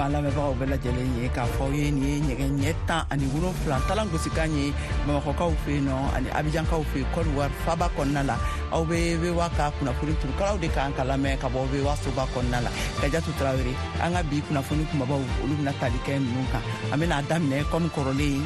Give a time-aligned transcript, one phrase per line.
[0.00, 3.76] b'a lamɛnbagaw bɛɛ lajɛlen ye k'a fɔ ye nin ye ɲɛgɛn ɲɛ tan ani wolonfila
[3.86, 4.64] talan gosikan ye
[5.04, 8.36] bamakɔkaw fɛ yen nɔ ani abijankaw fɛ kɔdiwari faba kɔnɔna la
[8.74, 12.58] aw bɛ bewa ka kunnafoni turukalaw de kan ka lamɛn ka bɔ bewa soba kɔnɔna
[12.66, 13.72] la kajatu tarawere
[14.04, 16.62] an ka bi kunnafoni kumabaw olu bena tali kɛ nunu kan
[16.92, 18.36] an bena daminɛ kɔmi kɔrɔlen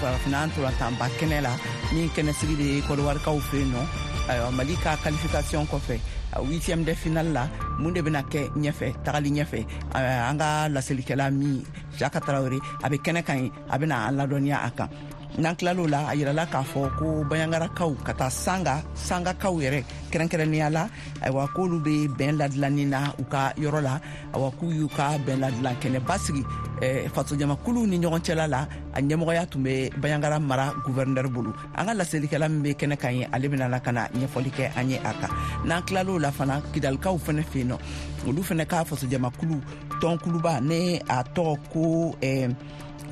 [0.00, 1.52] farafina ntolantanba kɛnɛ la
[1.92, 3.82] min kɛnɛsigi de ye kɔdiwarikaw fɛ yen nɔ
[4.28, 5.96] ayiwa mali ka kalifikasiɔn kɔfɛ
[6.36, 7.42] ah, huitiɛme de final ah, la
[7.80, 9.60] mun de bena kɛ ɲɛfɛ tagali ɲɛfɛ
[9.96, 11.64] an ka laselikɛla min
[11.98, 14.88] jaka tarawre a be kɛnɛ ka ye a bena an ladɔniya a
[15.36, 20.70] n'an tilal'o la a yirala k'a fɔ ko bayangarakaw ka taa sanga sangakaw yɛrɛ kɛrɛnkɛrɛnnenya
[20.70, 20.88] la
[21.20, 24.00] ayiwa k'olu be bɛn ladilanni na u ka yɔrɔ la
[24.32, 26.42] awa k'u y'u ka bɛn ladilan kɛnɛ basigi
[26.82, 31.86] eh, fasojamakuluw ni ɲɔgɔn cɛla la a ɲɛmɔgɔya tun be bayangara mara guvɛrnɛr bolo an
[31.86, 34.96] ka laselikɛla min be kɛnɛ kan ye ale la ka na ɲɛfɔli kɛ an ye
[34.96, 35.30] a kan
[35.64, 37.78] n'an tilal'o la fana kidalikaw fɛnɛ fe nɔ
[38.26, 39.60] olu fɛnɛ ka fasojamakulu
[40.00, 42.48] tɔnkuluba ne a tɔgɔ ko eh,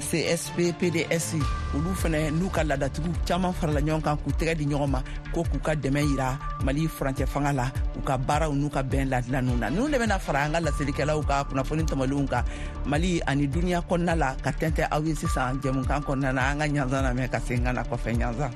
[0.08, 1.34] CSPPDS
[1.74, 5.00] olu fɛnɛ n'u ka ladatigiw caaman farala ɲɔgɔn kan k'u tɛgɛ di ɲɔgɔn ma
[5.34, 9.08] ko k'u ka dɛmɛ yira mali furancɛ fanga la u ka baaraw n'u ka bɛn
[9.08, 12.44] ladilaninw na nunu de bena fara an ka laselikɛlaw ka kunnafoni tamalenw kan
[12.86, 17.02] mali ani duniɲa kɔnɔna la ka tɛntɛ aw ye sisan jɛmukan kɔnnana an ka ɲazan
[17.06, 18.52] lamɛn ka sen ka na kɔfɛ ɲazan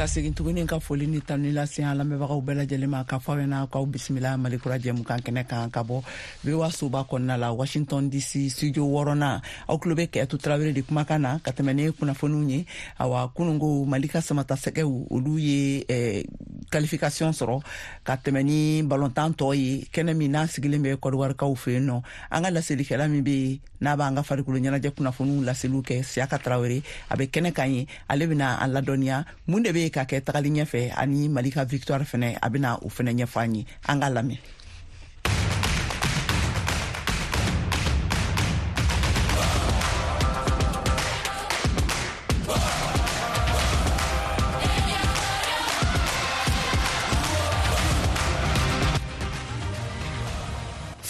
[0.00, 3.18] ka segin tuguni ka foli ni e tani lase an lamɛnbagaw bɛɛ lajɛlen ma ka
[3.20, 6.00] fɔ ɲɛna k'aw bisimila malikura jɛmukan kɛnɛ kan ka bɔ
[6.42, 11.20] voa soba kɔnɔna la washington dc studio wɔrɔna aw tulo bɛ kɛɛtu tarawele de kumakan
[11.20, 12.64] na ka tɛmɛ ni kunnafoniw ye
[12.98, 15.84] awa kunungo mali ka samatasɛgɛw olu ye
[16.72, 17.60] kalifikasiyɔn sɔrɔ
[18.02, 22.00] ka tɛmɛ ni balontan tɔ ye kɛnɛ min n'a sigilen bɛ kɔdiwarikaw fɛ yen nɔ
[22.32, 26.38] an ka laselikɛla min be n'a b'an ka farikolo ɲɛnajɛ kunnafoniw laseliw kɛ siya ka
[26.40, 26.80] tarawere
[27.12, 30.50] a bɛ kɛnɛ kan ye ale bena an ladɔniya mun de be ka kɛ tagali
[30.56, 34.08] ɲɛfɛ ani mali ka victoire fɛnɛ a bena o fɛnɛ ɲɛfɔ an ye an ka
[34.14, 34.38] lamɛn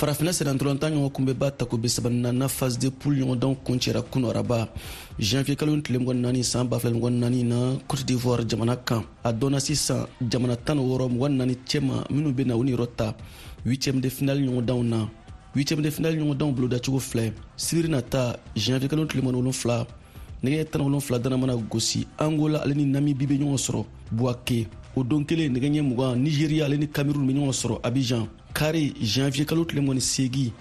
[0.01, 4.67] farafina senatɔlɔntan ɲɔgɔn kunbɛba takobe sabaninana fase de pul ɲɔgɔndan kuncɛra kunu araba
[5.19, 7.57] janviye kalo ni tile mɔgɔ naani san ba fila mɔgɔ naani na
[7.87, 12.33] cote d'ivoire jamana kan a dɔnna sisan jamana tan ni wɔɔrɔ mɔgɔ naani cɛma minw
[12.33, 13.15] bena u niyɔrɔ ta
[13.67, 15.09] huitiɛme de finali ɲɔgɔndanw na
[15.55, 19.87] huitiɛme de finali ɲɔgɔndanw bolodacogo filɛ sibiri nata janviye kalo ni tile mɔgɔ wolonfila
[20.43, 25.03] nɛgɛ tan wolonfila dana mana gosi angola ale ni namibi be ɲɔgɔn sɔrɔ buwake o
[25.05, 29.47] don kelen nɛgɛ ɲɛ mugan nigeriya ale ni kamerun be ɲɔgɔn sɔrɔ abijan kari janvier
[29.47, 30.53] kalo tile mɔni segi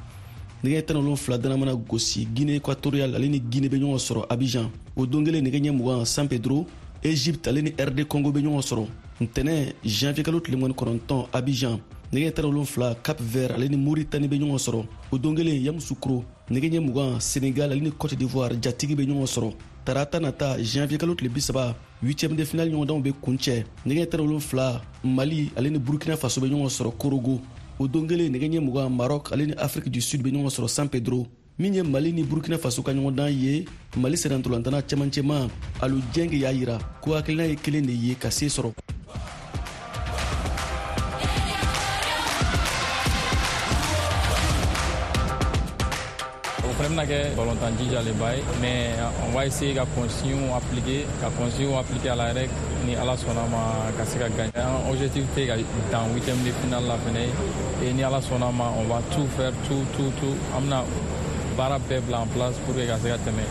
[0.64, 4.70] nɛgɛ tan wolonfila dana mana gosi guine equatorial ale ni guine be ɲɔgɔn sɔrɔ abijan
[4.96, 6.66] o don kelen nɛgɛ ɲɛ mugan san pedro
[7.04, 8.86] egypte ale ni rd congo be ɲɔgɔn sɔrɔ
[9.22, 11.80] ntɛnɛ janviye kalo tile mɔni kɔnɔntɔn abijan
[12.14, 16.24] nɛgɛ tara wolonfila cap vert ale ni moritani be ɲɔgɔn sɔrɔ o don kelen yamusukuro
[16.50, 19.54] nɛgɛ ɲɛ mugan senegal ale ni cote d'ivoire jatigi be ɲɔgɔn sɔrɔ
[19.86, 21.74] tarata nata janviye kalo tile bisaba
[22.04, 26.48] 8 de final ɲɔgɔndanw be kuncɛ nɛgɛ tara wolonfila mali ale ni burkina faso be
[26.50, 27.42] ɲɔgɔn sɔrɔ korogo
[27.80, 30.70] o don kelen nɛgɛ ɲɛ mugan marɔk ale ni afriki du sud be ɲɔgɔn sɔrɔ
[30.70, 31.26] san pedro
[31.58, 35.48] min ye mali ni burkina faso ka ɲɔgɔndan ye mali sɛnɛntolantana camacɛma
[35.82, 38.74] alujɛnge y'a yira ko hakilina ye kelen de ye ka see sɔrɔ
[47.00, 51.74] mana kɛ balontan jijalenba ye mais euh, on va essayer ka consigne appliquer ka consigne
[51.78, 52.46] appliquer a la yɛrɛ
[52.86, 55.56] ni ala sɔnna ma ka se ka gagne an objectif tɛ ka
[55.92, 57.24] dan huitième de finale la fɛnɛ
[57.88, 60.82] ye ni ala sɔnna ma on va tout faire tout tout tout an bena
[61.58, 63.44] baara bɛɛ bila en place pour que ka se ka tɛmɛ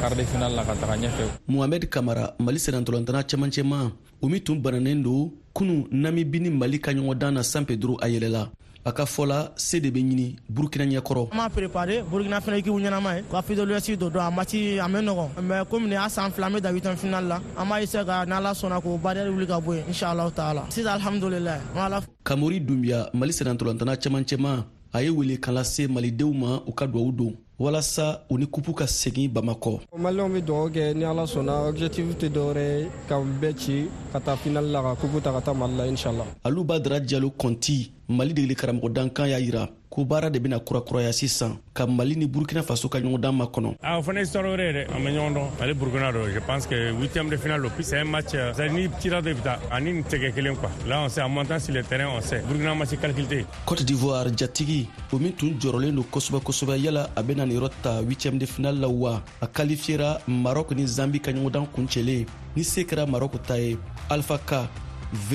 [0.00, 3.92] quart de finale la ka taga ɲɛfɛ mohamɛd kamara mali sɛnɛntɔlantana camacɛma
[4.22, 8.48] o min tun bananen do kunu namibini mali ka ɲɔgɔndan na san pedro a yɛlɛla
[8.84, 12.76] a ka fɔla se de be ɲini burukina ɲɛkɔrɔ an m'a prepare burukina fɛnɛ ekipu
[12.84, 16.30] ɲɛnama ye ka fidoluyɛsi do don a mati a mɛn nɔgɔn mɛ komi a san
[16.30, 19.30] fila an be da witɛn final la an b'a ise ka n'ala sɔnna k'o bariyɛri
[19.34, 25.02] wuli ka bɔ ye inshallahu taala sisan alhamdulilahi an kamori dunbiya mali sɛnɛntolantana cɛmancɛma a
[25.02, 28.84] ye wele welekan lase malidenw ma u ka duwawu don walasa u ni kupu ka
[28.86, 33.88] segin bamakɔ maliyɛw be dɔgɔ kɛ ni ala sɔnna objɛtif tɛ dɔwɛrɛ ka bɛɛ ci
[34.12, 37.30] ka taa finali la ka kupu ta ka taa mali la inshala aluba dara jalo
[37.32, 42.16] kɔnti mali degeli karamɔgɔ dankan y'a yira ko baara de bena kurakuraya sisan ka mali
[42.16, 45.10] ni burkina faso ka ɲɔgɔndan ma kɔnɔ ah, o fana histoire wɛrɛ yɛrɛ an bɛ
[45.14, 48.34] ɲɔgɔn dɔn mali burkina dɔ je pense que huitième de finale puis c'est un match
[48.34, 51.30] euh, c'est ni tira de bita ani ni tɛgɛ kelen quoi là on sait en
[51.30, 55.54] montant sur le terrain on sait burkina match calculé côte d'ivoire jatigi o min tun
[55.58, 59.22] jɔrɔlen don kosɛbɛ kosɛbɛ yala a bena nin yɔrɔ ta huitième de finale la wa
[59.40, 63.78] a kalifiera marok ni zambi ka ɲɔgɔndan kuncɛlen ni se kɛra marok ta ye
[64.10, 64.68] alpha ka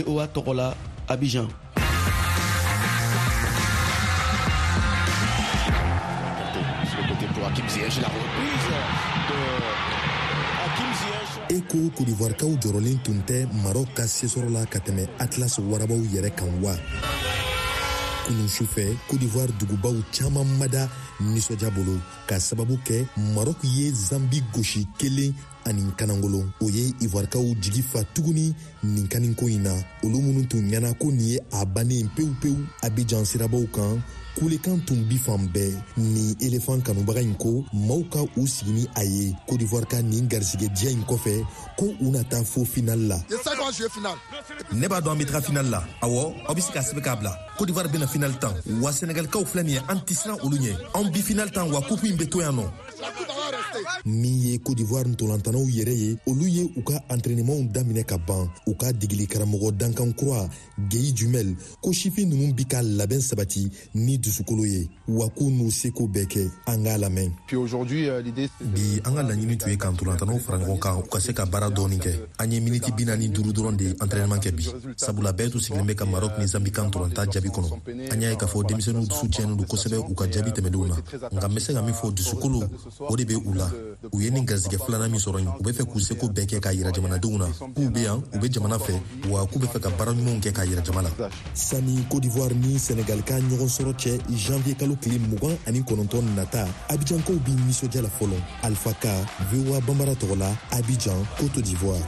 [0.06, 0.74] voa tɔgɔ la
[1.08, 1.48] abijan
[7.50, 8.76] Hakim Ziyech la reprise
[9.28, 9.40] de
[10.66, 15.54] Hakim Ziyech e ko kodivarikaw jɔrɔlen tun tɛ marɔk ka sesɔrɔ la ka tɛmɛ atlas
[15.70, 16.76] warabaw yɛrɛ kan wa
[18.28, 20.88] kunu sufɛ kodivar dugubaw caaman mada
[21.20, 21.98] ninsɔja bolo
[22.28, 25.34] ka sababu kɛ marɔk ye zanbi gosi kelen
[25.66, 28.54] ani kanangolon o ye ivoirikaw jigi fa tuguni
[28.84, 29.74] nin kaniko ɲi na
[30.06, 33.98] olu minw tun ɲɛna ko nin ye a bannen pewu pewu abijan sirabaw kan
[34.40, 38.84] kulekan tun bi fan bɛɛ nin elefan kanubaga ɲi ko maw ka u sigi ni
[38.96, 41.36] a ye kodivuwari ka nin garisigɛ diya ɲi kɔfɛ
[41.80, 43.18] ko u na taa fo finali la
[44.72, 47.16] ne b'a dɔn an be taga finali la awɔ aw be se k'a sɛbɛ k'a
[47.20, 50.74] bila kodivuwari bena finali tan wa sɛnɛgalikaw filɛ nin ye an tɛ siran olu ɲɛ
[50.96, 52.64] anw bi finali tan wa kupu ɲi be to yan nɔ
[54.06, 58.50] min ye cote d'ivoire ntolantanaw yɛrɛ ye olu ye u ka antrenɛmanw daminɛ ka ban
[58.68, 60.48] u ka digili karamɔgɔ dankan kura
[60.90, 65.70] geyi jumɛl ko sifin nunu bi ka labɛn sabati ni dusukolo ye wa k'u n'u
[65.72, 68.22] seko bɛɛ kɛ an k'a lamɛn euh,
[68.74, 71.46] bi an ka laɲini tun ye ka ntolantanaw fara ɲɔgɔn kan u ka se ka
[71.46, 74.64] baara dɔɔni kɛ an ye miniti bina ni duru dɔrɔn de antrenɛman kɛ bi
[74.98, 78.32] sabula bɛɛ tun sigilen bɛ ka marɔk ni zambi kan ntolanta jaabi kɔnɔ an y'a
[78.32, 80.96] ye k'a fɔ denmisɛniw dusu tiɲɛnin do kosɛbɛ u ka jaabi tɛmɛdenw na
[81.30, 82.68] nka n be se ka min fɔ dusukolo
[82.98, 83.70] o de be u la
[84.12, 86.60] u ye nin garizigɛ filanan min sɔrɔ yen u be fɛ k'u seko bɛɛ kɛ
[86.60, 88.94] k'a yira jamanadenw na k'u be yan u be jamana fɛ
[89.30, 92.54] wa k'u be fɛ ka baara ɲumanw kɛ k'a yira jama la sani cote d'ivoire
[92.56, 97.54] ni senegal ka ɲɔgɔn sɔrɔ cɛ janviye kalo tile mugan ani kɔnɔntɔn nata abijankaw b'i
[97.54, 99.14] ninsɔdiya la fɔlɔ alfa ka
[99.52, 102.02] voa banbara tɔgɔ la abijan cote d'ivoire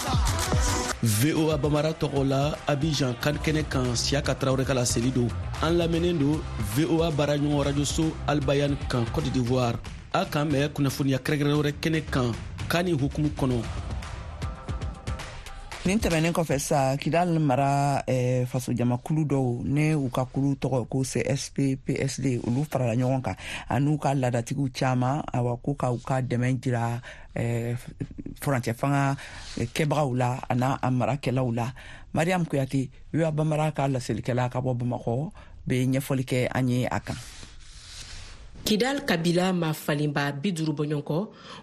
[1.01, 5.29] voa banbara tɔgɔ la abijan kanikɛnɛ kan siya ka tarawure ka laseli don
[5.61, 6.41] an lamɛnnen don
[6.73, 9.77] voa baaraɲɔgɔn rajoso albayan kan cote d'ivoire
[10.13, 12.35] a k'an bɛ kunnafoniya kɛrɛnkɛrɛn wɛrɛ kɛnɛ kan
[12.71, 13.59] k'a ni hukumu kɔnɔ
[15.85, 20.99] nin tɛmɛnin kɔfɛ sa kidal mara eh, fasojamakulu dɔw ne u ka kulu tɔgɔ ko
[21.07, 23.37] cspsd olu farala ɲɔgɔn kan
[23.69, 26.99] an'u ka ladatigiw caaman awa ko ka u ka dɛmɛ jira
[27.33, 27.75] eh,
[28.43, 29.15] furancɛ fanga
[29.61, 31.71] eh, kɛbagaw la a n'a a marakɛlaw la
[32.13, 35.31] mariyam kuyate wiwa banbara ka laselikɛla ka bɔ bamakɔ
[35.65, 37.15] be ɲɛfɔli kɛ an ye a kan
[38.63, 41.17] kidal kabila ma falenba bi duru bɔɲɔn kɔ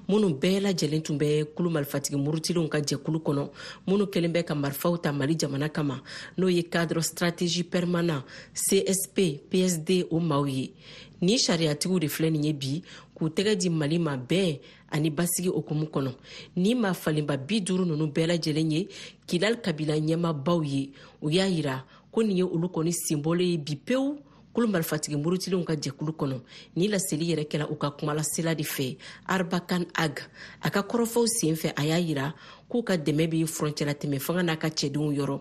[0.08, 3.50] minnu bɛɛ lajɛlen tun bɛ kulu marifatigi murutilenw ka jɛkulu kɔnɔ
[3.86, 6.02] minnu kɛlen bɛ ka marifaw ta mali jamana kama
[6.38, 8.24] n'o ye cadre stratégie permanent
[8.54, 10.72] csp psd o maw ye
[11.20, 12.82] ni sariyatigiw de filɛ nin ye bi
[13.16, 14.60] k'u tɛgɛ di mali ma bɛɛ
[14.90, 16.14] ani basigi okumu kɔnɔ
[16.56, 18.88] ni ma falenba bi duru nunu bɛɛ lajɛlen ye
[19.26, 20.90] kidal kabila ɲɛmabaw ye
[21.22, 24.18] u y'a yira ko nin ye olu kɔni senbɔle ye bi pewu
[24.52, 26.36] kulu marifatigi murutilenw ka jɛkulu kɔnɔ
[26.76, 28.96] ni laseli yɛrɛ kɛla u ka kumalasela de fɛ
[29.34, 30.14] arbakan ag
[30.66, 32.34] a ka kɔrɔfɔw sen fɛ a y'a yira
[32.70, 35.36] k'u ka dɛmɛ be fɔrɔncɛla tɛmɛ fanga n'a ka cɛdenw yɔrɔ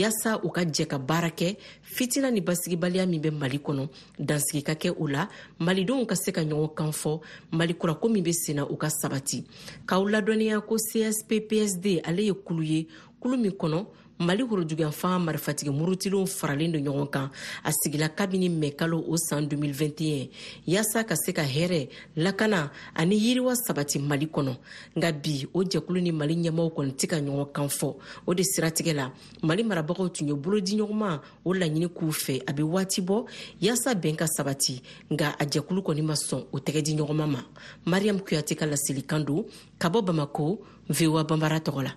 [0.00, 4.62] y'asa u ka jɛ ka baara kɛ fitina ni basigibaliya min bɛ mali kɔnɔ dansigi
[4.66, 5.28] ka kɛ o la
[5.58, 7.20] malidenw ka se ka ɲɔgɔn kan fɔ
[7.52, 9.44] malikurako min be senna u ka sabati
[9.86, 12.86] k'aw ladɔnniya ko csppsd ale ye kulu ye
[13.22, 13.86] kulu min kɔnɔ
[14.20, 17.30] mali woroduguyanfan marifatigi murutilenw faralen do ɲɔgɔn kan
[17.64, 20.28] a sigila kabini mɛkalo o saan 2021
[20.66, 24.56] y'asa ka se ka hɛrɛ lakana ani yiriwa sabati mali kɔnɔ
[24.98, 27.96] nga bi o jɛkulu ni mali ɲɛmaw kɔni tɛ ka ɲɔgɔn kan fɔ
[28.26, 29.10] o de siratigɛ la
[29.42, 33.24] mali marabagaw tun ye bolodi ɲɔgɔnma o laɲini k'u fɛ a be waati bɔ
[33.62, 37.40] y'asa bɛn ka sabati nga a jɛkulu kɔni ma sɔn o tɛgɛ di ɲɔgɔnma ma
[37.86, 39.46] mariyam kuyate ka laselikan don
[39.78, 40.58] ka bɔ bamako
[40.90, 41.92] vowa banbara tɔgɔ la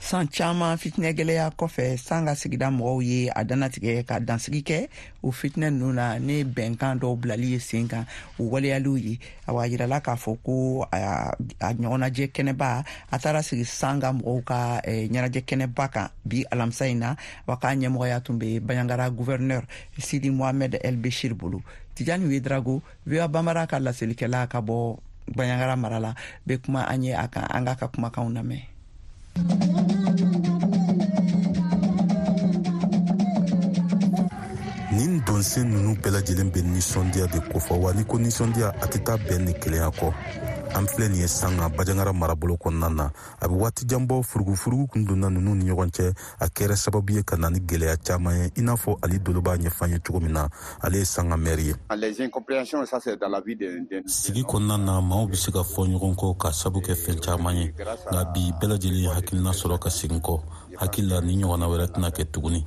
[0.00, 4.78] san caaman fitinɛ gwɛlɛya kɔfɛ san ka sigida mɔgɔw ye a dannatigɛ ka dansigi kɛ
[5.26, 8.06] o fitinɛ nunu na ni bɛnkan dɔw bilali ye sen kan
[8.38, 9.18] o waleyaliw ye
[9.50, 14.42] awa yirala k'a fɔ ko a ɲɔgɔnnajɛ kɛnɛba a taara sigi san ka mɔgɔw e,
[14.46, 19.66] ka ɲɛnajɛ kɛnɛba kan bi alamisa yi na wa k'a ɲɛmɔgɔya tun be bayangara guvɛrnɛr
[19.98, 21.60] sidi mohamɛd el beshir bolo
[21.96, 24.96] tijani ye drago voa banbara ka laselikɛla ka bɔ
[25.34, 26.14] bayangara mara la
[26.46, 28.62] be kuma an ye a kan an k'a ka kumakanw lamɛn
[34.96, 38.98] nin donsen nunu bɛɛ lajɛlen bɛ nisɔndiya de kofɔ wa ni ko nisɔndiya a tɛ
[39.06, 40.08] taa bɛn ni kelenya kɔ
[40.74, 43.10] an filɛ nin ye san ka bajangara marabolo kɔnɔna na
[43.40, 47.22] a be waati janbɔ furugufurugu kun donna nunu ni ɲɔgɔn cɛ a kɛra sababu ye
[47.22, 50.32] ka na ni gɛlɛya caman ye i n'a fɔ ali doloba ɲɛfan ye cogo min
[50.32, 50.48] na
[50.82, 51.74] ale ye sanga mɛri ye
[54.06, 57.56] sigi kɔnɔna na maaw bɛ se ka fɔ ɲɔgɔn kɔ ka sabu kɛ fɛn caman
[57.56, 60.40] ye nka bi bɛɛlajɛlen ye hakilina sɔrɔ ka segin kɔ
[60.76, 62.64] hakili la ni ɲɔgɔnna wɛrɛ tɛna kɛ tuguni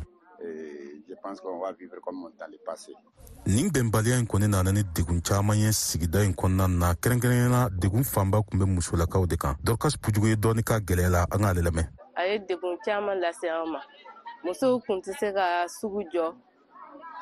[3.46, 8.04] nin bɛnbaliya in kɔni nana ni degun caaman ye sigida in kɔnɔna na kɛrɛnkɛrɛnyana degun
[8.04, 11.62] fanba kun bɛ musolakaw de kan dɔrkas pujugu ye dɔɔni ka gwɛlɛya la an k'ale
[11.66, 13.80] lamɛn a ye degun caaman lase an ma
[14.46, 16.36] musow kun tɛ se ka sugu jɔ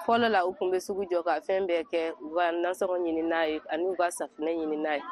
[0.06, 3.24] fɔlɔ la u kun bɛ sugu jɔ ka fɛn bɛɛ kɛ u ka nasɔngɔ ɲini
[3.24, 5.04] n'a ye ani u ka safinɛ ɲini n'a ye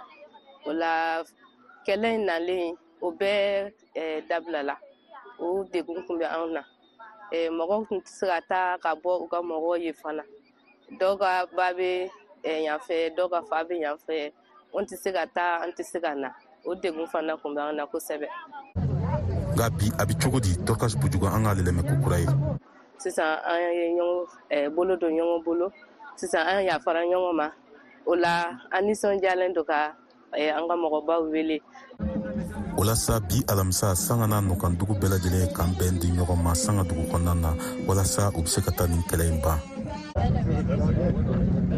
[0.66, 1.24] o la
[1.88, 4.76] kɛlɛ in nalen o bɛɛ eh, dabilala
[5.40, 6.64] o degun kun bɛ anw na
[7.32, 10.22] eh, mɔgɔw kun tɛ se ka taa ka bɔ u ka mɔgɔw ye fana
[10.96, 12.08] dɔw ka ba bɛ
[12.48, 14.32] eh, yanfɛ dɔw ka fa bɛ yanfɛ
[14.74, 16.32] an tɛ se ka taa an tɛ se ka na
[16.66, 18.28] o degun fana kun b'an na kosɛbɛ
[19.54, 22.28] nka bi a bɛ cogo di dɔkas bujugu an k'ale lamɛn kokura ye
[23.04, 25.68] sisan eh, an eh, ye ɲɔgɔn bolo don ɲɔgɔn bolo
[26.16, 27.50] sisan an yafara ɲɔgɔn ma
[28.06, 29.92] o la an nisɔndiyalen don ka
[30.32, 31.60] an ka mɔgɔbaw wele
[32.80, 36.54] walasa bi alamisa sanga n'a nɔkan dugu bɛɛ lajɛlen ye kan bɛn di ɲɔgɔn ma
[36.56, 37.52] sanga dugu kɔnɔna na
[37.86, 39.60] walasa u be se ka taa nin kɛlɛ ye ban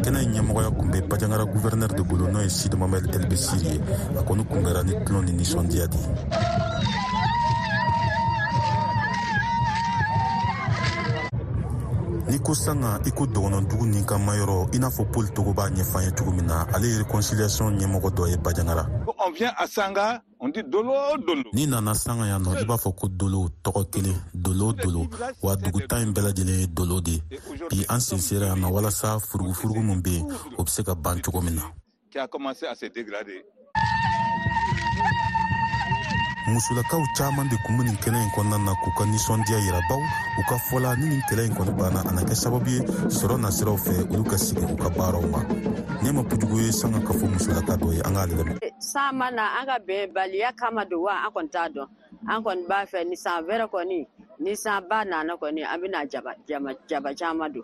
[0.02, 3.76] kɛnɛ ɲɛmɔgɔya kun bɛ bajangara guvɛrnɛr de bolo n'o ye sid mamɛd elbesir ye
[4.18, 5.98] a kɔni kunbɛra ni tulon ni nisɔndiya de
[12.30, 15.68] n'i ko sanga i ko dɔgɔnɔdugu nin ka mayɔrɔ i n'a fɔ pol togo b'a
[15.68, 18.99] ɲɛfan ye cogo min na ale ye reconciliation ɲɛmɔgɔ dɔ ye bajangara
[19.30, 20.92] on vient à Sanga, on dit dolo
[21.24, 21.44] dolo.
[21.52, 25.02] n'i nana sanga yan nɔ i b'a fɔ ko dolo tɔgɔ kelen dolo dolo
[25.42, 27.16] wa duguta in bɛɛ lajɛlen ye dolo de
[27.70, 30.26] bi an sen sera yan nɔ walasa furugufurugu min be yen
[30.58, 31.70] o be se ka ban cogo min na
[36.52, 40.00] musulakaw caaman de kun be nin kɛnɛ ɲi na k'u ka ninsɔndiya yirabaw
[40.40, 42.80] u ka fɔla ni nin kɛlɛ ɲi kɔni banna a na kɛ sababu ye
[43.18, 45.40] sɔrɔ nasiraw fɛ olu ka sigi u ka baaraw ma
[46.02, 49.30] ɲɛma pujugu ye sanga ka fɔ musolaka dɔ ye an k'ale lamɛn eh, san ma
[49.30, 51.88] na an ka bɛn baliya kama don wa an kɔni t'a dɔn
[52.32, 54.00] an kɔni b'a fɛ ni sa wɛrɛ kɔni
[54.44, 56.32] ni sa ba nana kɔni an bena jaba
[57.16, 57.62] caaman don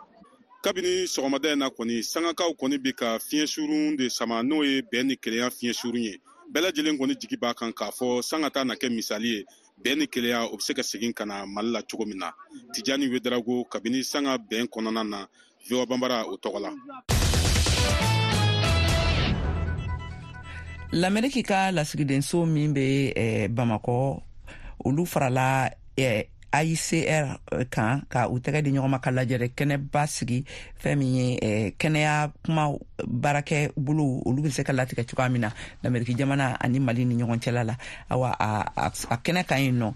[0.65, 5.05] kabini sɔgɔmada na kɔni sangakaw kɔni be ka fiɲɛ surun de sama n'o ye bɛɛ
[5.07, 6.17] ni kelenya fiɲɛ surun ye
[6.53, 9.45] bɛɛ lajɛlen kɔni jigi b'a kan k'a fɔ san ka taa na kɛ misali ye
[9.85, 12.31] bɛn ni keleya o be se ka segin ka na mali la cogo min na
[12.75, 15.27] tijani wedarago kabini sanga bɛn kɔnɔna na
[15.69, 16.71] voa banbara o tɔgɔ la
[20.93, 24.23] lamɛnni k'i ka lasigidenso min be eh, bamakɔ
[24.85, 26.25] olu farala eh,
[26.57, 27.37] aicr
[27.69, 30.45] kan eh, ka u tɛgɛ di ɲɔgɔn ma ka lajɛrɛ kɛnɛba sigi
[30.81, 32.73] fɛn min ye eh, kɛnɛya kuma
[33.05, 35.51] baarakɛ bolo olu be se ka latigɛ cogoya min na
[35.85, 37.75] lameriki jamana ani mali ni ɲɔgɔn cɛla la
[38.09, 39.93] awa a a, a kɛnɛ kan ye nɔ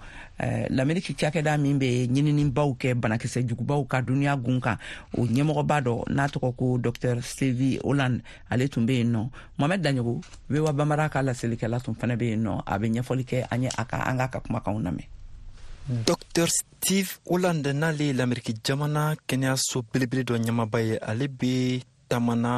[0.71, 4.76] lameriki cakɛda min be ɲininibaw kɛ banakisɛ jugubaw ka duniɲa gun kan
[5.17, 9.31] o ɲɛmɔgɔba eh, dɔ n'a tɔgɔ ko dr stevi oland ale tun be yen nɔ
[9.59, 13.47] mohamɛd danɲogo wewa banbara ka laselikɛla tun fana be yen nɔ a be ɲɛfɔli kɛ
[13.50, 15.07] an ye a ka an k'a ka kumakanw namɛn
[15.90, 22.55] dr steve oland n'ale lamɛriki jamana kɛnɛyaso belebele dɔ ɲamaba ye ale be caman na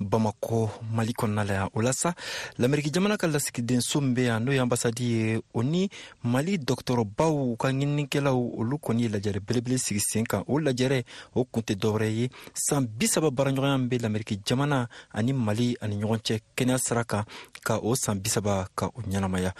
[0.00, 2.14] bamako mali kɔnɔna la yan o la sa
[2.58, 5.90] lameriki jamana ka lasigidenso min be yan n'o ye ambasadi ye o ni
[6.22, 11.02] mali dɔgɔtɔrɔbaw ka ɲininikɛlaw olu kɔni ye lajɛrɛ belebele sigi sen kan o lajɛrɛ
[11.34, 15.96] o kun tɛ dɔwɛrɛ ye saan bisaba baaraɲɔgɔnya min be lameriki jamana ani mali ani
[15.98, 17.24] ɲɔgɔn cɛ kɛnɛya sira kan
[17.64, 19.52] ka o saan bisaba ka o ɲɛnamaya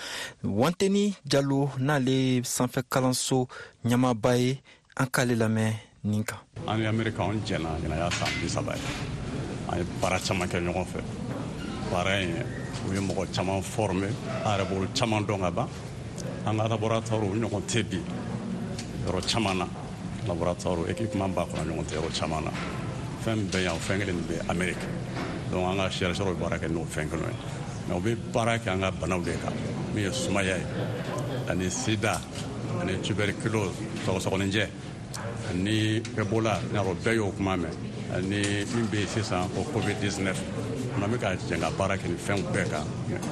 [0.44, 3.48] wanteni jalo n'ale sanfɛ kalanso
[3.84, 4.60] ɲamaba ye
[4.96, 9.21] an k'ale lamɛn nin kan an ni amerika an jɛna ɲɛnaya saan bisaba ye
[9.72, 11.00] an ye baara caman kɛ ɲɔgɔn fɛ
[11.90, 12.34] baara in
[12.88, 14.06] u ye mɔgɔ caman fɔrme
[14.44, 15.68] an caman dɔn ka ban
[16.46, 18.00] an ka laboratoire ɲɔgɔn tɛ bi
[19.06, 19.68] yɔrɔ caman na
[20.28, 22.50] laboratoire équipement b'a kɔnɔ ɲɔgɔn tɛ yɔrɔ caman na
[23.24, 24.88] fɛn bɛ yan fɛn kelen bɛ amérique
[25.50, 27.36] donc an ka chercheur bɛ baara kɛ n'o fɛn kelen ye
[27.88, 29.52] mais u bɛ baara kɛ an ka banaw de kan
[29.94, 30.64] min ye sumaya ye
[31.50, 32.20] ani sida
[32.80, 33.72] ani tuberculose
[34.04, 34.66] sɔgɔsɔgɔninjɛ
[35.50, 37.76] ani ebola i bɛɛ y'o kuma mɛn
[38.14, 40.36] ani min be sisan o covid 19
[41.02, 42.84] an be ka jɛn ka baara kɛ nin fɛnw bɛɛ kan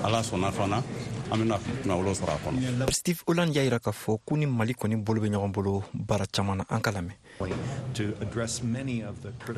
[0.05, 0.83] ala sɔnna fana
[1.31, 4.73] an bena kunnawolo sɔrɔ a kɔnɔ steve holand y'a yira k'a fɔ k'u ni mali
[4.73, 7.13] kɔni bolo be ɲɔgɔn bolo baara caaman na an ka lamɛn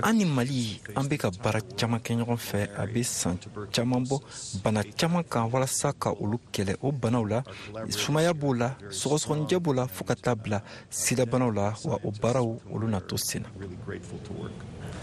[0.02, 3.38] an ni mali an be ka baara caaman kɛ ɲɔgɔn fɛ a be saan
[3.70, 4.18] caaman bɔ
[4.64, 7.42] bana caaman kan walasa ka olu kɛlɛ o banaw la
[7.90, 10.60] sumaya b'o la sɔgɔsɔgɔnijɛ b'o la fɔɔ ka taa bila
[10.90, 13.48] sidabanaw la wa o baaraw olu na to sen na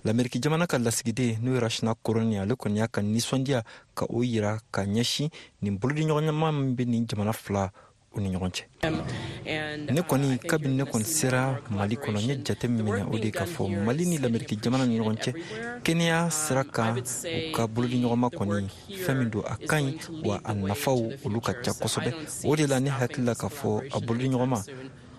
[0.05, 3.63] lameriki jamana ka lasigiden n'o ye rashina koroni ale kɔni y'a ka ninsɔndiya
[3.95, 5.29] ka o yira uh, ka ɲɛsin
[5.61, 7.71] nin bolodi ɲɔgɔnɲama min be nin jamana fila
[8.15, 8.51] u ni ɲɔgɔn
[8.81, 13.29] cɛ ne kɔni kabini ne kɔni sera mali kɔnɔ n ye jate minɛ o de
[13.31, 15.33] k'a fɔ mali ni lameriki jamana ni ɲɔgɔn cɛ
[15.83, 18.67] kɛnɛya sira kan u ka bolodi ɲɔgɔnma kɔni
[19.05, 22.13] fɛn min don a ka ɲi wa a nafaw olu ka ca kosɛbɛ
[22.45, 22.89] o de la ne
[23.25, 24.63] la k'a fɔ a bolodi ɲɔgɔnma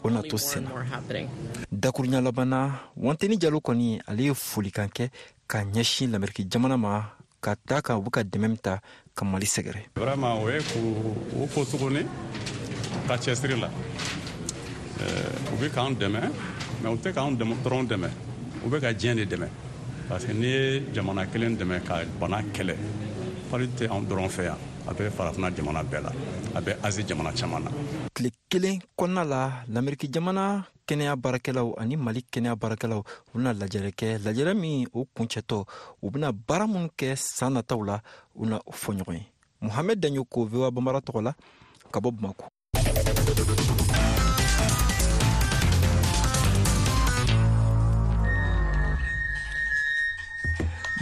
[0.03, 0.39] o na dakuru
[1.99, 5.11] senna labana wanteni jalo kɔni ale ye folikan kɛ
[5.47, 8.81] ka ɲɛsin lameriki jamana ma ka ta kan u be ka dɛmɛ min ta
[9.15, 12.07] ka mali sɛgɛrɛ vraiment o ye k'u fo tuguni
[13.09, 13.69] ka cɛsiri la
[15.01, 16.21] eh, u be k'an dɛmɛ
[16.83, 18.09] ma u tɛ k'an dɔrɔn dɛmɛ
[18.65, 19.49] u be ka diɲɛ ne dɛmɛ
[20.09, 22.77] parce que n'i ye jamana kelen dɛmɛ ka bana kɛlɛ
[23.51, 24.59] fali tɛ an dɔrɔn fɛ yan
[24.89, 26.11] a bɛ farafina jamana bɛɛ la
[26.55, 27.71] a bɛ azi jamana caman na
[28.15, 33.91] tile kelen kɔnɔna la lameriki jamana kɛnɛya baarakɛlaw ani mali kɛnɛya baarakɛlaw u bena lajɛrɛ
[33.95, 35.65] kɛ lajɛrɛ min o kuncɛtɔ
[36.03, 38.01] u bena baara minw kɛ saan nataw la
[38.35, 39.27] u na fɔ ɲɔgɔn ye
[39.63, 41.35] muhamɛd danyo ko vowa banbara tɔgɔ la
[41.93, 42.45] ka bɔ bamako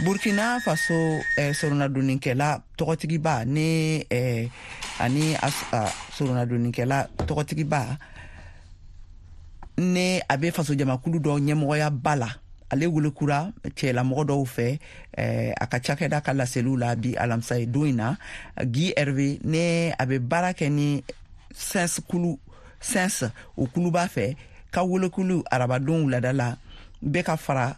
[0.05, 3.69] burkina faso eh, sorunadonnikɛla tɔgɔtigiba ni
[4.19, 4.47] eh,
[5.03, 7.99] ani uh, ah, sorunadonnikɛla tɔgɔtigiba
[9.83, 12.29] ni a be faso jamakulu dɔ ɲɛmɔgɔyaba la
[12.71, 14.67] ale welekura cɛlamɔgɔ dɔw fɛ
[15.19, 18.15] eh, a ka cakɛda ka laseliw la bi alamisa ye don yi na
[18.71, 21.03] gi rv ni a be baara kɛ ni
[21.53, 22.37] sens kulu
[22.79, 23.23] sens
[23.59, 24.35] o kuluba fɛ
[24.71, 26.55] ka welekulu arabadenw lada la
[27.05, 27.75] bɛɛ ka fara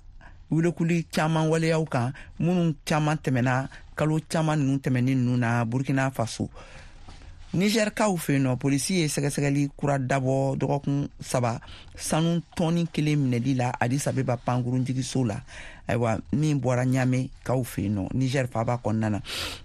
[0.51, 6.45] wulekuli caaman waleyaw kan minnu caaman tɛmɛna kalo caaman nunu tɛmɛni nunu na burkina faso
[7.55, 11.59] nigɛrikaw fe nɔ polisi ye sɛgɛsɛgɛli kura dabɔ dɔgɔkun saba
[11.95, 15.37] sanu tɔni kelen minɛli la adisabeba pankurunjigiso la
[15.91, 19.19] ayiwa min bɔra ɲame kaw fɛ yen nɔ niger faba kɔnɔna na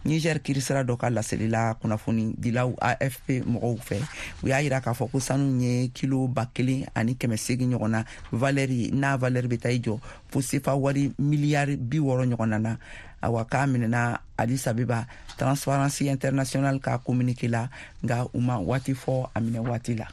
[0.04, 3.99] niger kirisira dɔ ka laseli la kunnafoni dilaw afp mɔgɔw fɛ
[4.42, 7.90] u y'a yira k'a fɔ ko sanu ye kilo ba kelen ani kɛmɛ segi ɲɔgɔn
[7.90, 9.99] na valɛri n'a valɛri bɛ ta i jɔ
[10.30, 12.76] fo sefa wari miliyari bi wɔrɔ ɲɔgɔn na
[13.23, 15.06] awa k'a minɛna adis abeba
[15.38, 17.68] transparency international ka kominike la
[18.02, 20.07] nga u ma waati fɔ a minɛ waati la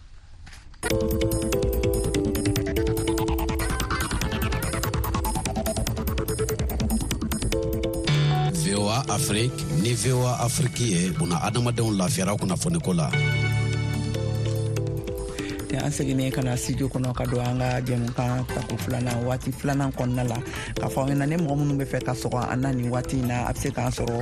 [9.10, 9.52] afrik
[9.84, 13.12] ni VOA Afrique ye buna adamadenw lafiyara kunnafoniko la
[15.74, 19.50] tɛ an seginin ka na studio kɔnɔ ka don an ka jɛmukan tako filanan waati
[19.52, 20.38] filanan kɔnɔna la
[20.78, 23.18] k'a fɔ an ɲɛna ni mɔgɔ minnu bɛ fɛ ka sɔgɔ an na nin waati
[23.20, 24.22] in na a bɛ se k'an sɔrɔ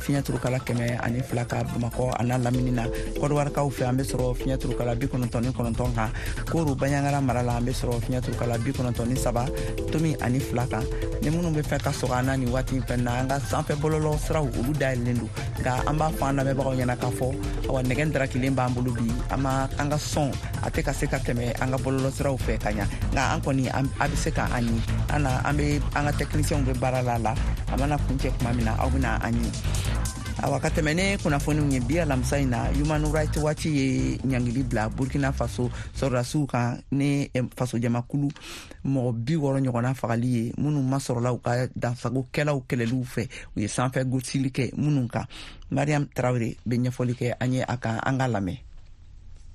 [0.00, 2.86] fiɲɛ kɛmɛ ani fila ka bamakɔ a n'a lamini na
[3.20, 6.10] kɔdiwarikaw fɛ an be sɔrɔ fiɲɛ bi kɔnɔtɔn ni kɔnɔtɔn kan
[6.46, 9.44] koru baɲangara mara la an be sɔrɔ fiɲɛ bi kɔnɔtɔn ni saba
[9.92, 10.84] tomi ani fila kan
[11.20, 13.76] ni minnu be fɛ ka sɔgɔ an na nin waati fɛn na an ka sanfɛ
[13.76, 15.28] bɔlɔlɔ siraw olu dayɛlɛlen do
[15.60, 19.06] nka an b'a fɔ an lamɛnbagaw ɲɛna k'a fɔ awa nɛgɛ n b'an bolo bi
[19.28, 20.32] an ka sɔn
[20.64, 23.66] a tɛ ka se ka tɛmɛ an ka bɔlɔlɔsiraw fɛ ka ɲa nka an kɔni
[23.66, 24.78] a bɛ se ka an ye
[25.10, 27.32] an na an be an ka tɛkinisiyɛnw bɛ baara la la
[27.66, 29.50] a mana kuncɛ kuma min na aw bɛna an ye
[30.46, 34.62] awa ka tɛmɛ ne kunnafoniw ye bi alamisa yi na human right watch ye ɲangili
[34.70, 35.66] bila burkina faso
[35.98, 37.26] sɔrɔdasiw kan ni
[37.58, 38.30] fasojamakulu
[38.86, 43.66] mɔgɔ bi wɔrɔ ɲɔgɔnna fagali ye minnu masɔrɔla u ka dansagokɛlaw kɛlɛliw fɛ u ye
[43.66, 45.26] sanfɛ gosili kɛ minnu kan
[45.72, 48.58] mariam tarawure be ɲɛfɔli kɛ an ye a kan an ka lamɛn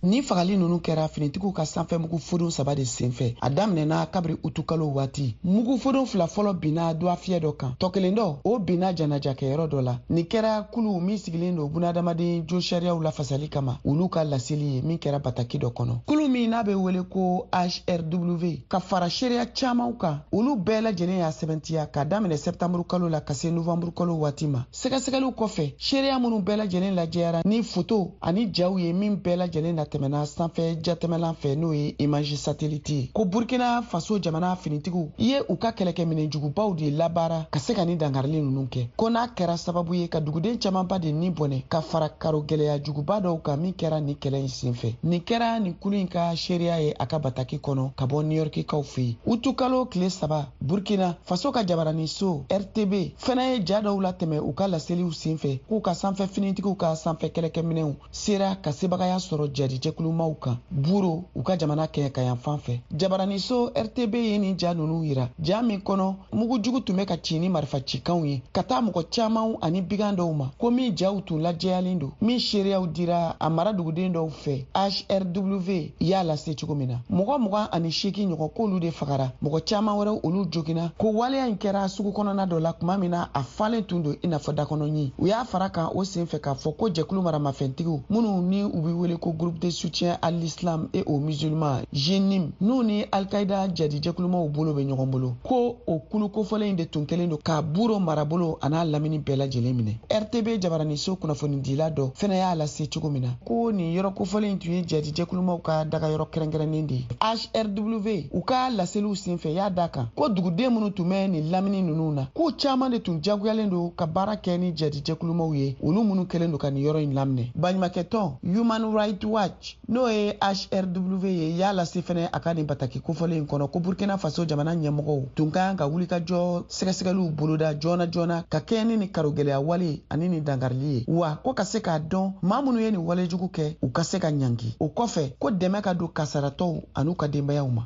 [0.04, 4.36] ni fagali nunu kɛra finitigiw ka sanfɛ mugu fodon saba de senfɛ a daminɛna kabiri
[4.44, 9.70] utukalo waati mugu fodon fila fɔlɔ binna dwa dɔ kan tɔkelen dɔ o binna janajakɛyɔrɔ
[9.72, 14.26] dɔ la nin kɛra kulu min sigilen don bunadamaden jo sariyaw lafasali kama olu ka
[14.26, 18.80] laseli ye min kɛra bataki dɔ kɔnɔ kulu min n'a be wele ko hrw ka
[18.82, 23.50] fara seereya caamanw kan olu bɛɛ lajɛlen y'a sɛbɛntiya ka daminɛ sɛptanburu la ka se
[23.50, 28.92] novanburukalo waati ma sɛgɛsɛgɛliw kɔfɛ seereya minw bɛɛ lajɛlen lajɛyara ni foto ani jaw ye
[28.92, 34.56] min bɛɛ lajɛlen tɛmɛna sanfɛ jatɛmɛlan fɛ n'o ye imaji sateliti ko burkina faso jamana
[34.56, 39.10] finitigiw ye u ka kɛlɛkɛminɛjugubaw de labaara ka se ka ni dangarili nunu kɛ ko
[39.12, 43.22] n'a kɛra sababu ye ka duguden caamanba de ni bɔnɛ ka fara karo gwɛlɛya juguba
[43.22, 46.34] dɔw kan min kɛra nin kɛlɛ ye sen fɛ nin kɛra nin kulu ɲi ka
[46.36, 51.18] seereya ye a ka bataki kɔnɔ ka bɔ niyɔrikikaw fɛ yen utukalo kile saba burkina
[51.28, 55.82] faso ka jabaraniso rtb fɛnɛ ye ja dɔw latɛmɛ u ka laseliw sen fɛ k'u
[55.82, 61.44] ka sanfɛ finitigiw ka sanfɛ kɛlɛkɛminɛw sera ka sebagaya sɔrɔ jadi jɛkulumaw kan buro u
[61.44, 65.62] ka jamana kɛ ka yan fan fɛ jabaraniso rtb ye nin ja nunu yira ja
[65.62, 69.82] min kɔnɔ mugujugu tun bɛ ka ci ni marifacikanw ye ka taa mɔgɔ caamanw ani
[69.82, 74.14] bigan dɔw ma ko min jaw tun lajɛyalen don min seereyaw dira a mara duguden
[74.14, 74.66] dɔw fɛ
[75.10, 75.70] hrw
[76.00, 79.96] y'a lase cogo min na mɔgɔ mg ani seeki ɲɔgɔn k'olu de fagara mɔgɔ caaman
[79.98, 83.44] wɛrɛw olu jogina ko waleya ɲi kɛra sugu kɔnɔna dɔ la kuma min na a
[83.44, 86.56] falen tun don i n'a fɔ dakɔnɔɲi u y'a fara kan o sen fɛ k'a
[86.56, 90.88] fɔ ko jɛkulu maramafɛntigiw minw ni u be wele ko groupe de soutien à l'islam
[90.94, 96.30] et aux musulmans jenim n'u ni alkaida jadijɛkulumaw bolo bɛ ɲɔgɔn bolo ko o kulu
[96.30, 99.94] kofɔlen in de tun kɛlen don ka buro marabolo a n'a lamini bɛɛ lajɛlen minɛ
[100.22, 104.74] rtb jabaraniso kunnafonidila dɔ fɛnɛ y'a lase cogo min na ko nin yɔrɔ kofɔlen tun
[104.74, 108.00] ye jadijɛkulumaw ka dagayɔrɔ kɛrɛnkɛrɛnnen de ye hrw
[108.32, 111.82] u ka laseliw sen fɛ y'a da kan ko duguden minw tun bɛ nin lamini
[111.82, 116.04] nunu na k'u caaman de tun jagoyalen don ka baara kɛ ni jadijɛkulumaw ye olu
[116.04, 120.38] minw kɛlen don ka nin yɔrɔ ɲi laminɛ baɲumankɛ tɔn human right watch n'o ye
[120.82, 124.76] hrw ye y'a lase fɛnɛ a ka nin bataki kofɔlen kɔnɔ ko burkina faso jamana
[124.76, 130.02] ɲɛmɔgɔw tun kan ka jɔ sɛgɛsɛgɛliw boloda joona joona ka kɛɲɛ ni ni karogɛlɛya wale
[130.10, 133.48] ani ni dankarili ye wa ko ka se k'a dɔn ma minnu ye nin walejugu
[133.52, 137.28] kɛ u ka se ka ɲangi o kɔfɛ ko dɛmɛ ka don kasaratɔw an'u ka
[137.28, 137.86] denbayaw ma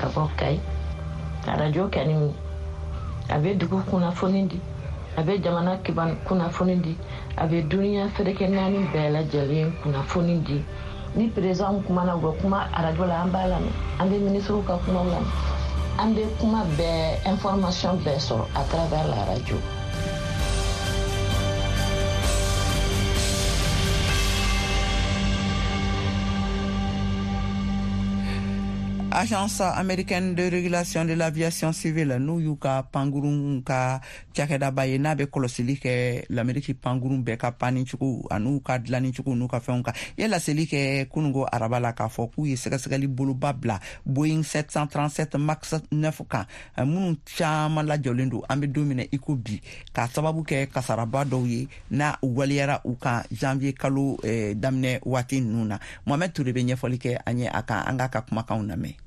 [0.00, 0.58] ka bɔ kayi
[1.52, 2.34] arajo kɛni min
[3.28, 4.60] a bɛ dugu kunnafoni di
[5.16, 6.96] a bɛ jamana kiban kunnafoni di
[7.36, 10.64] a bɛ duniɲa fɛrɛkɛ naani bɛɛ lajɛlen kunnafoni di
[11.14, 14.78] ni perezanw kumana u bɛ kuma arajo la an b'a lamɛn an bɛ minisiriw ka
[14.84, 15.26] kumaw lamɛn
[16.02, 19.56] an bɛ kuma bɛɛ information bɛɛ sɔrɔ a travers la radio
[29.14, 34.00] agence américaine de régulation de l'aviation civile n'u y'u ka pankurun ka
[34.34, 39.46] cakɛdaba ye n'a bɛ kɔlɔsili kɛ lameriki pangurun bɛɛ ka panicogo an'u ka dilanicogo n'u
[39.46, 43.52] ka fɛnw kan ye laseli kɛ kunungo araba la k'a fɔ k'u ye sɛgɛsɛgɛli boloba
[43.52, 46.46] bila boeing 737 max 9 kan
[46.84, 49.60] minnu caaman lajɔlen don an be don mina i ko bi
[49.94, 55.40] k'a sababu kɛ kasaraba dɔw ye n'a waliyara u kan janviye kalo eh, daminɛ waati
[55.40, 58.66] nunu na mohamɛd ture be ɲɛfɔli kɛ an ye a kan an k'a ka kumakanw
[58.74, 59.03] lamɛn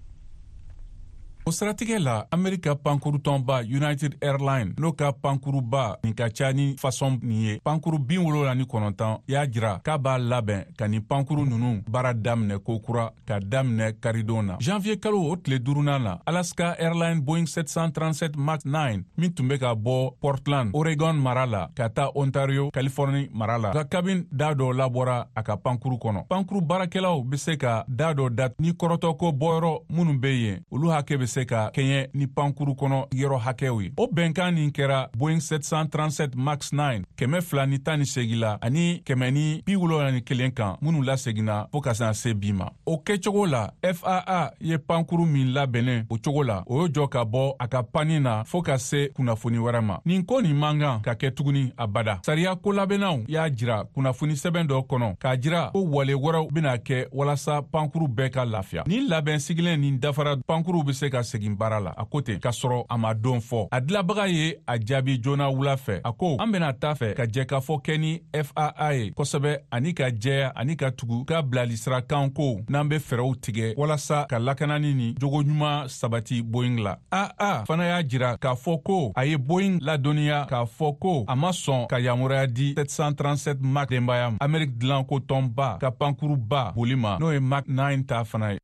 [1.47, 7.19] o siratigɛ la amerika pankurutɔnba united airline n'o ka pankuruba nin ka ca ni fasɔn
[7.23, 11.45] nin ye pankuru bin wolola ni kɔnɔntɔn y'a jira k'a b'a labɛn ka nin pankuru
[11.47, 16.75] nunu baara daminɛ kokura ka daminɛ karidon na janviye kalo o tile durunan na alaska
[16.79, 21.87] airline boeing 737 max 9 min tun be ka bɔ portland oregon mara la ka
[21.89, 26.61] taa ontario californie mara la ka kabin daa dɔ labɔra a ka pankuru kɔnɔ pankuru
[26.61, 30.91] baarakɛlaw be se ka daa dɔ dat ni kɔrɔtɔ ko bɔyɔrɔ minnu be yen olu
[30.91, 35.09] hakɛ be se ka kɛɲɛ ni pankuru kɔnɔ yɔrɔ hakɛw ye o bɛnkan nin kɛra
[35.17, 39.75] boeing 737 max 9 kɛmɛ fila ni tan ni segi la ani kɛmɛ ni bi
[39.75, 43.69] wolonwula ni kelen kan minw laseginna fɔɔ ka sena se bi ma o kɛcogo la
[43.93, 47.83] faa ye pankuru min labɛnnen o cogo la o y'o jɔ ka bɔ a ka
[47.83, 51.33] pani na fɔɔ ka se kunnafoni wɛrɛ ma nin ko nin man kan ka kɛ
[51.35, 56.51] tuguni abada sariya kolabennaw y'a jira kunnafoni sɛbɛn dɔ kɔnɔ k'a jira ko wale wɛrɛw
[56.51, 61.09] bena kɛ walasa pankuru bɛɛ ka lafiya nin labɛn sigilen nin dafara pankuruw be se
[61.11, 64.25] ka segin baara la a ko ten k'a sɔrɔ a ma don fɔ a dilabaga
[64.31, 67.97] ye a jaabi joona wula fɛ a ko an bena t'a fɛ ka jɛkafɔ kɛ
[68.03, 68.13] ni
[68.51, 73.35] faa ye kosɛbɛ ani ka jɛya ani ka tugu ka bilalisirakan kow n'an be fɛɛrɛw
[73.43, 78.83] tigɛ walasa ka lakanani ni jogoɲuman sabati boying la aa fana y'a jira k'a fɔ
[78.83, 83.59] ko a ye boying ladɔnniya k'a fɔ ko a ma sɔn ka yamɔrɔya di 737
[83.77, 88.23] mak denbaya amerik dilan ko tɔnba ka pankuruba boli ma n'o ye mak 9 ta
[88.23, 88.59] fana ye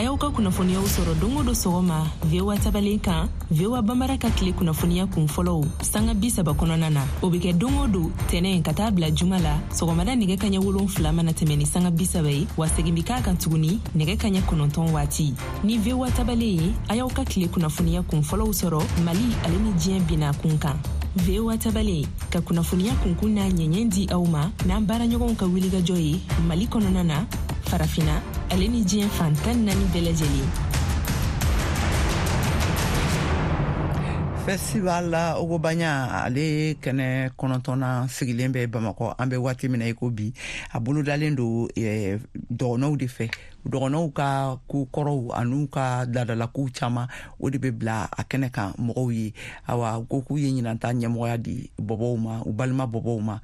[0.00, 4.52] a y'aw ka kunnafoniyaw sɔrɔ dongo do sɔgɔma vowa tabalen kan vowa banbara ka tile
[4.54, 8.90] kunnafoniya kun fɔlɔw sanga bisaba kɔnɔna na o be kɛ dongo do tɛnɛ ka taa
[8.90, 12.66] bila juma la sɔgɔmada nɛgɛ ka ɲɛ fila mana tɛmɛ ni sanga bisaba ye wa
[12.66, 15.34] segin bi k'a kan tuguni nɛgɛ ka ɲɛ kɔnɔntɔn waati
[15.64, 19.70] ni vowa tabalen ye a y'aw ka tile kunnafoniya kun fɔlɔw sɔrɔ mali ale ni
[19.72, 20.80] diɲɛ bina kun kan
[21.16, 26.22] vowa tabalen ka kunnafoniya kunkun n'a ɲɛɲɛ di aw ma n'an baaraɲɔgɔnw ka jɔ ye
[26.48, 27.26] mali kɔnɔna na
[27.66, 30.50] farafina ale ni diɲɛ fantan naani bɛɛ lajɛlen
[35.12, 35.92] la ogobanya
[36.24, 40.32] ale kɛnɛ kɔnɔntɔnna sigilen bɛ bamakɔ an bɛ waati min na i ko bi
[40.74, 42.18] a bolodalen do eh,
[42.50, 43.30] dɔgɔnɔw de fɛ
[43.70, 47.06] dɔgɔnɔw ka koo kɔrɔw an'u ka ladalakow caaman
[47.38, 49.32] o de be bila a kɛnɛ kan mɔgɔw ye
[49.68, 53.38] awa ko k'u ye ɲinata ɲɛmɔgɔya di bɔbɔw ma u balima bɔbɔw ma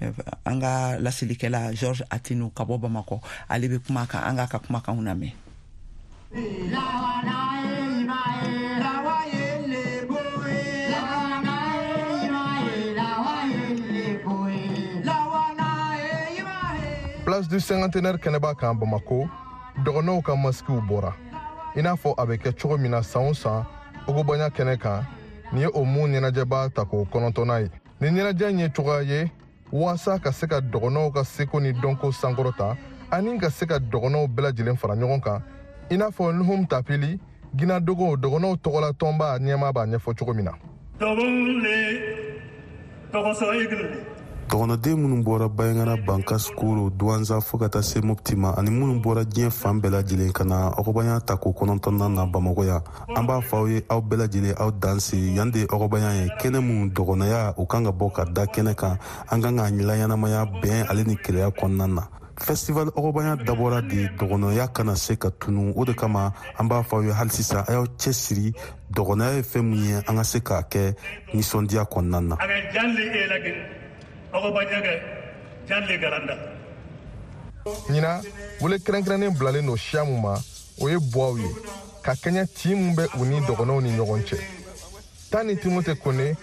[0.00, 0.14] Eh,
[0.48, 3.20] an ka lasilikɛla george atinu ka bɔ bamakɔ
[3.52, 5.32] ale be kuma kan an k'a ka kumakanw namɛn
[17.28, 19.28] place du cinquantenaire kɛnɛba kan bamako
[19.84, 21.12] dɔgɔnɔw ka masikiw bɔra
[21.76, 23.66] i n'a fɔ a bɛ kɛ cogo min na san o san
[24.08, 25.04] ogoboɲa kɛnɛ kan
[25.52, 27.68] nin ye o mun ɲɛnajɛba ta k'o kɔnɔntɔnna ye
[28.00, 29.30] nin ɲɛnajɛ ye cogoya ye
[29.72, 32.76] waasa ka se ka dɔgɔnɔw ka seko ni dɔnko sankɔrɔta
[33.10, 35.42] ani ka se ka dɔgɔnɔw bɛɛlajɛlen fara ɲɔgɔn kan
[35.90, 37.18] i n'a fɔ nuhum tapili
[37.56, 40.52] gina dogo dɔgɔnɔw tɔgɔla tɔnba ɲɛma b'a ɲɛfɔ cogo min na
[44.50, 49.00] kɔnɔden minnu bɔra bayangana banka skolo duwanza fɔɔ ka taa se mopti ma ani minnu
[49.00, 52.82] bɔra diɲɛ fan bɛɛ lajɛlen ka na ɔgɔbaya ta ko kɔnɔntɔnna na bamakɔya
[53.16, 56.58] an b'a fɔ aw ye aw bɛɛ lajɛlen aw danse yan de ɔgɔbaya ye kɛnɛ
[56.60, 58.98] minnu dɔgɔnaya u kan ka bɔ ka da kɛnɛ kan
[59.30, 62.02] an kan ka layanamaya bɛn ale ni keleya kɔnɔna na
[62.40, 66.96] festival ɔgɔbanya dabɔra de dɔgɔnɔya kana se ka tunu o de kama an b'a fɔ
[66.98, 68.52] aw ye hali sisan a y'aw cɛ siri
[68.92, 70.94] dɔgɔnɔya ye fɛn min ye an ka se k'a kɛ
[71.34, 72.36] nisɔndiya kɔnɔna na
[74.32, 74.94] aw ba ɲɛgɛ
[75.66, 76.34] jan le garanda
[77.88, 78.20] ɲina
[78.60, 80.38] wele kɛrɛnkɛrɛnnen bilalen don siya mun ma
[80.78, 81.50] o ye bɔaw ye
[82.02, 84.38] ka kɛɲɛ tiin min bɛ u ni dɔgɔnɔw ni ɲɔgɔn cɛ
[85.30, 86.36] tan ni timote kone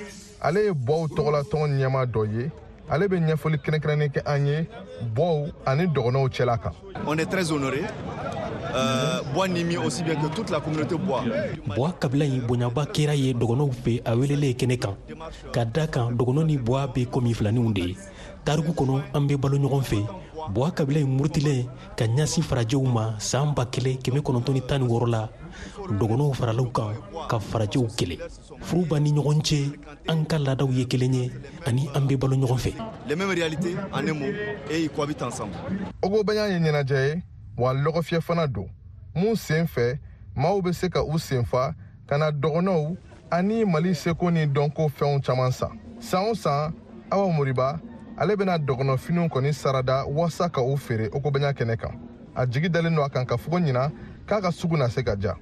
[0.43, 2.51] ale ye bɔw tɔgɔlatɔn ɲɛma dɔ ye
[2.91, 4.67] ale be ɲɛfɔli kɛrɛnkɛrɛnnen kɛ an ye
[5.15, 6.75] bɔw ani dɔgɔnɔw cɛla kan
[7.07, 7.87] on est très honoré
[8.75, 11.23] euh, bois nimi aussi bien que toute la communauté bois
[11.75, 14.95] bois kabila ɲi bonyaba kɛra ye dɔgɔnɔw fɛ a welele kɛnɛ kan
[15.53, 17.95] ka da kan dɔgɔnɔ ni bois be komi filaninw de ye
[18.45, 19.97] tariku kɔnɔ an be balo ɲɔgɔn fɛ
[20.53, 21.65] boa kabila ye murutilen
[21.97, 25.27] ka ɲasi farajɛw ma saan ba kelen kɛmɛ kɔnɔntɔn ni tan ni wɔrɔ la
[25.99, 26.95] dɔgɔnɔw faralaw kan
[27.29, 28.17] ka farajɛw kɛlɛ
[28.61, 31.31] furu b'an ni ɲɔgɔn cɛ an ka laadaw ye kelen ye
[31.65, 32.73] ani an be balo ɲɔgɔn fɛ
[36.01, 37.21] o ko bɛɲa ye ɲɛnajɛ ye
[37.57, 38.69] wa lɔgɔfiyɛ fana don
[39.15, 39.97] mun sen fɛ
[40.35, 41.73] maaw bɛ se ka u senfa
[42.07, 42.97] ka na dɔgɔnɔw
[43.31, 46.73] ani mali seko ni dɔnko fɛnw caman san san o san
[47.11, 47.79] awa moriba
[48.19, 51.97] ale bena dɔgɔnɔfiniw kɔni sarada waasa ka u feere okobɛɲa kɛnɛ kan
[52.35, 53.91] a jigi dalen don a kan ka fogo ɲina
[54.27, 55.33] k'a ka sugu na se ka ja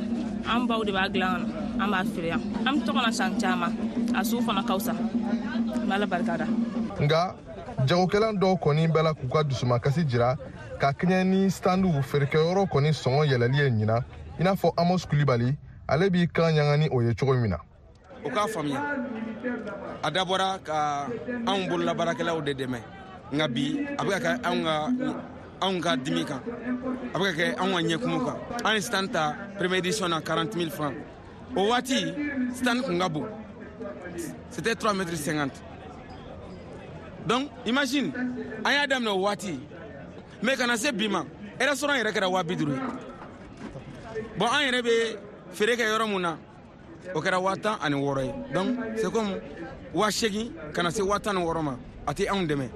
[0.56, 3.10] an baw de b'a dilan ka na an b'a feere yan an bɛ tɔgɔ na
[3.12, 3.72] san caman
[4.14, 6.46] a sugu fana ka fisa n b'ala barika da
[7.00, 7.34] nka
[7.86, 10.36] jagokɛla dɔw kɔni bɛla k'u ka dusumakasi jira
[10.80, 14.02] ka kɛɲɛ ni standu feerekɛyɔrɔ kɔni sɔngɔ yɛlɛli ye ɲina
[14.40, 15.54] i n'a fɔ amos kulibali
[15.88, 17.58] ale b'i kan ɲaga ni o ye cogo min na
[18.24, 18.80] u k'a faamuya
[20.02, 21.06] a dabɔra ka
[21.46, 22.80] anw bolola baarakɛlaw de dɛmɛ
[23.32, 24.88] nka bi a bɛ ka kɛ anw ka
[25.60, 26.40] anw ka dimi kan
[27.14, 30.20] a bɛ ka kɛ anw ka ɲɛkumu kan an ye stan ta première édition na
[30.20, 31.00] 40000 000 francs
[31.56, 32.14] o waati
[32.54, 33.26] stan kun ka bon
[34.50, 35.52] c'était 3 mètres 50
[37.26, 38.12] donc imagine
[38.64, 39.58] an y'a daminɛ o waati
[40.42, 41.24] mais kana se bi ma
[41.60, 42.80] restaurant yɛrɛ kɛra waa bi duru ye
[44.38, 44.94] bɔn an yɛrɛ bɛ
[45.52, 46.36] feere kɛ yɔrɔ mun na
[47.14, 49.40] o kɛra waa tan ani wɔɔrɔ ye donc c'est comme
[49.94, 52.68] waa segin ka na se waa tan ni wɔɔrɔ ma a tɛ anw dɛmɛ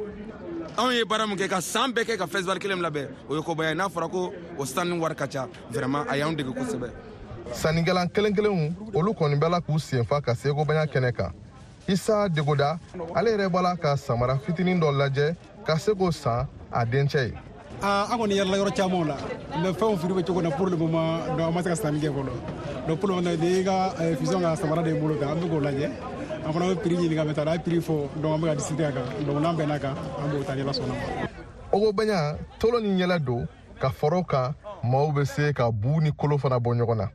[0.78, 3.42] anw ye baara min kɛ ka san bɛɛ kɛ ka festival kelen labɛn o ye
[3.42, 6.90] kobaya n'a fɔra ko o sanni wari ka ca vraiment a y'anw dege kosɛbɛ
[7.52, 11.32] sannikɛlan kelen kelenw olu kɔni bɛ la k'u senfa ka se kobaya kɛnɛ kan
[11.88, 12.78] isa degoda
[13.14, 17.28] ale yɛrɛ b'a la ka samara fitinin dɔ lajɛ ka se k'o san a dencɛ
[17.28, 17.34] ye
[17.82, 19.16] an ah, kɔni yɛrɛla yɔrɔ camanw la
[19.60, 21.98] mɛ fɛnw firi bɛ cogo na pour le moment donc an ma se ka sanni
[21.98, 22.32] kɛ fɔlɔ
[22.86, 23.90] donc pour le moment ni ka
[24.22, 25.90] fusion ka samara de bolo kan an bɛ k'o lajɛ
[26.46, 28.92] an fana bɛ prix ɲininka mɛ taa prix fɔ donc an bɛ ka discuter a
[28.92, 31.28] kan donc n'an bɛnna kan an b'o ta ɲɛla sɔnna ma
[31.78, 33.48] ogobɛɲa tolo ni ɲɛla don
[33.80, 37.08] ka fɔrɔw kan maw be se ka buu ni kolo fana bɔ ɲɔgɔn na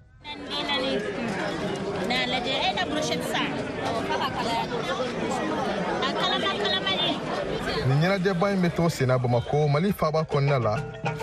[7.99, 10.73] nin ɲɛnajɛba in bɛ to senna bamako mali faba kɔnɔna la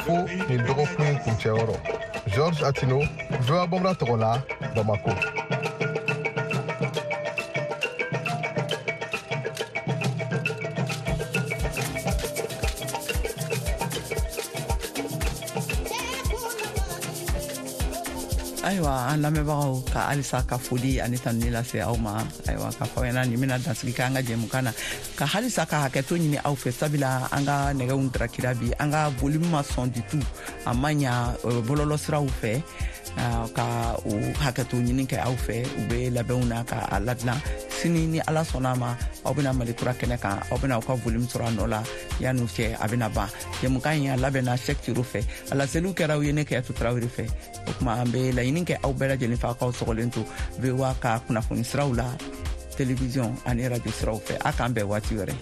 [0.03, 0.13] fo
[0.49, 1.77] nin dɔgɔkun in kuncɛyɔrɔ
[2.35, 2.99] George atino
[3.47, 4.41] voa bamara tɔgɔ la
[4.75, 5.11] bamako
[18.75, 22.19] aiwa an lamɛnbagaw ka halisa ka fodi ani tanuni lase aw ma
[22.51, 24.75] ayiwa ka fɔ yana nin bena dansigi ka an ka mukana na
[25.15, 29.15] ka halisa ka hakɛto ɲini aw fɛ sabula an ka nɛgɛw darakira bi an ka
[29.23, 30.27] volume ma sɔn tout
[30.67, 31.39] a ma ɲa
[32.19, 32.63] ou fɛ
[33.17, 34.11] Ah, ka o
[34.43, 37.39] hakɛto ɲini kɛ aw fɛ u be labɛnw na ka a ladilan
[37.71, 41.27] sini ni ala sɔnna ma aw bena malikura kɛnɛ kan aw bena aw ka volimi
[41.31, 41.83] sɔrɔ a nɔ la
[42.21, 43.29] yan'u cɛ a bena ban
[43.63, 45.23] jɛmukan ye a labɛnna tiro fɛ
[45.53, 47.31] a laseliw kɛra aw ye ne kɛyatu tarawere fɛ
[47.69, 50.25] o kuma an be laɲini kɛ aw bɛɛ lajɛlen fa kaw sɔgɔlen to
[50.59, 52.11] voa ka kunnafoni siraw la
[52.77, 55.35] televisiɔn ani radio siraw fɛ a k'an bɛɛ waati wɛrɛ